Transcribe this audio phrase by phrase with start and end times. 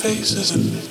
[0.00, 0.89] faces and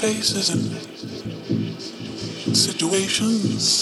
[0.00, 0.62] faces and
[2.56, 3.77] situations.